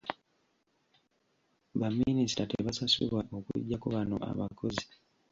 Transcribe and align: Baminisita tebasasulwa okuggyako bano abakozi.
Baminisita 1.79 2.43
tebasasulwa 2.51 3.21
okuggyako 3.37 3.87
bano 3.95 4.15
abakozi. 4.29 4.83